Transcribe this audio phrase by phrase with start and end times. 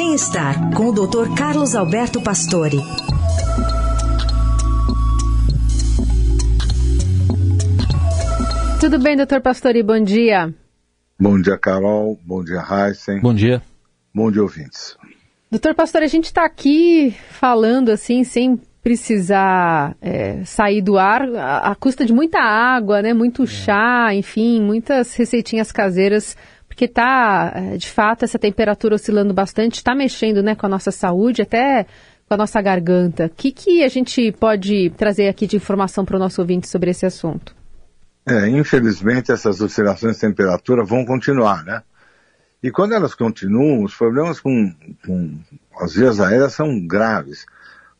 [0.00, 1.34] Bem-estar com o Dr.
[1.36, 2.76] Carlos Alberto Pastore.
[8.80, 9.82] Tudo bem, doutor Pastore?
[9.82, 10.54] Bom dia.
[11.18, 12.16] Bom dia, Carol.
[12.24, 13.20] Bom dia, Heisen.
[13.20, 13.60] Bom dia.
[14.14, 14.96] Bom dia, ouvintes.
[15.50, 21.72] Doutor Pastore, a gente está aqui falando assim, sem precisar é, sair do ar, a,
[21.72, 23.12] a, custa de muita água, né?
[23.12, 26.36] Muito chá, enfim, muitas receitinhas caseiras
[26.78, 30.92] porque está, é, de fato, essa temperatura oscilando bastante, está mexendo né, com a nossa
[30.92, 31.84] saúde, até
[32.28, 33.26] com a nossa garganta.
[33.26, 36.92] O que, que a gente pode trazer aqui de informação para o nosso ouvinte sobre
[36.92, 37.52] esse assunto?
[38.24, 41.82] É, infelizmente, essas oscilações de temperatura vão continuar, né?
[42.62, 44.72] E quando elas continuam, os problemas com,
[45.04, 45.36] com
[45.80, 47.44] as vias aéreas são graves.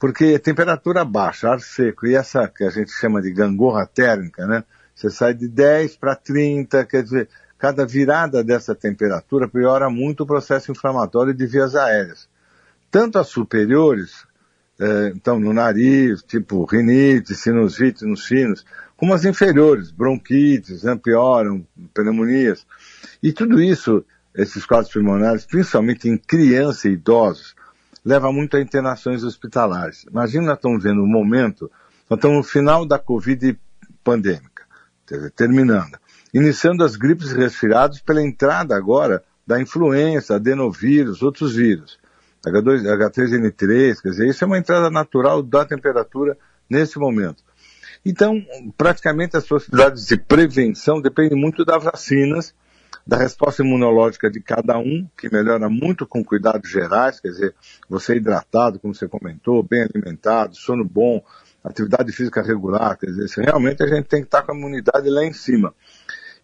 [0.00, 4.64] Porque temperatura baixa, ar seco, e essa que a gente chama de gangorra térmica, né?
[4.96, 7.28] Você sai de 10 para 30, quer dizer,
[7.64, 12.28] cada virada dessa temperatura piora muito o processo inflamatório de vias aéreas.
[12.90, 14.26] Tanto as superiores,
[14.78, 18.66] é, então no nariz, tipo rinite, sinusite nos sinos,
[18.98, 22.66] como as inferiores, bronquites, né, pioram, pneumonias.
[23.22, 27.54] E tudo isso, esses quadros pulmonares, principalmente em crianças e idosos,
[28.04, 30.04] leva muito a internações hospitalares.
[30.04, 31.70] Imagina, nós estamos vendo um momento,
[32.10, 33.58] nós estamos no final da Covid
[34.04, 34.64] pandêmica,
[35.34, 36.03] terminando
[36.34, 41.98] iniciando as gripes e pela entrada agora da influenza, adenovírus, outros vírus.
[42.44, 46.36] H2, H3N3, quer dizer, isso é uma entrada natural da temperatura
[46.68, 47.42] nesse momento.
[48.04, 48.44] Então,
[48.76, 52.54] praticamente as possibilidades de prevenção dependem muito das vacinas,
[53.06, 57.54] da resposta imunológica de cada um, que melhora muito com cuidados gerais, quer dizer,
[57.88, 61.22] você hidratado, como você comentou, bem alimentado, sono bom,
[61.62, 65.24] atividade física regular, quer dizer, realmente a gente tem que estar com a imunidade lá
[65.24, 65.74] em cima.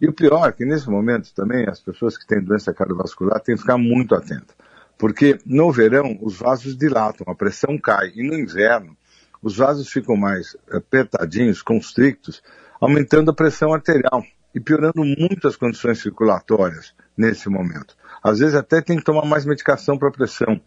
[0.00, 3.54] E o pior é que nesse momento também as pessoas que têm doença cardiovascular têm
[3.54, 4.56] que ficar muito atentas.
[4.96, 8.12] Porque no verão os vasos dilatam, a pressão cai.
[8.14, 8.96] E no inverno
[9.42, 12.42] os vasos ficam mais apertadinhos, constrictos,
[12.80, 14.22] aumentando a pressão arterial
[14.54, 17.96] e piorando muito as condições circulatórias nesse momento.
[18.22, 20.60] Às vezes até tem que tomar mais medicação para pressão.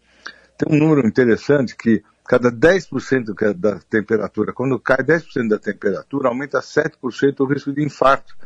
[0.56, 6.60] Tem um número interessante que cada 10% da temperatura, quando cai 10% da temperatura, aumenta
[6.60, 8.36] 7% o risco de infarto.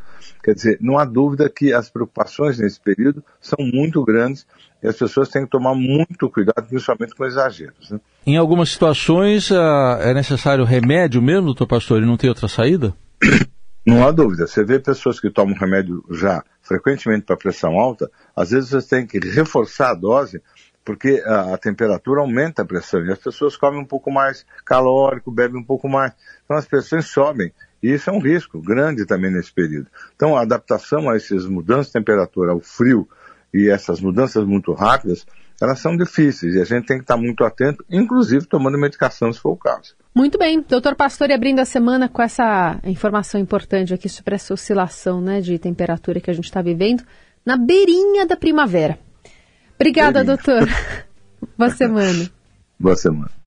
[0.43, 4.47] Quer dizer, não há dúvida que as preocupações nesse período são muito grandes
[4.83, 7.91] e as pessoas têm que tomar muito cuidado, principalmente com exageros.
[7.91, 8.01] Né?
[8.27, 12.95] Em algumas situações uh, é necessário remédio mesmo, doutor Pastor, e não tem outra saída?
[13.87, 14.47] Não há dúvida.
[14.47, 19.07] Você vê pessoas que tomam remédio já frequentemente para pressão alta, às vezes você tem
[19.07, 20.43] que reforçar a dose
[20.89, 25.31] porque a, a, temperatura aumenta a pressão e as pessoas comem um pouco mais calórico,
[25.31, 26.15] bebem um pouco mais.
[26.43, 27.53] Então as pressões sobem
[27.83, 29.89] e isso é um risco grande também nesse período.
[30.15, 33.09] Então, a adaptação a essas mudanças de temperatura, ao frio
[33.53, 35.27] e essas mudanças muito rápidas,
[35.61, 39.41] elas são difíceis e a gente tem que estar muito atento, inclusive tomando medicação se
[39.41, 39.95] for o caso.
[40.15, 45.21] Muito bem, doutor Pastor, abrindo a semana com essa informação importante aqui sobre essa oscilação
[45.21, 47.05] né, de temperatura que a gente está vivendo
[47.45, 48.99] na beirinha da primavera.
[49.77, 50.37] Obrigada, beirinha.
[50.37, 50.69] doutor.
[51.57, 52.31] Boa semana.
[52.79, 53.38] Boa semana.